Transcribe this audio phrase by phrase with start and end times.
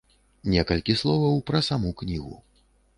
[0.53, 2.35] Некалькі словаў пра саму кнігу.